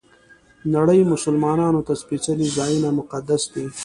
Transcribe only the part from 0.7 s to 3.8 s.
نړۍ مسلمانانو ته سپېڅلي ځایونه مقدس دي.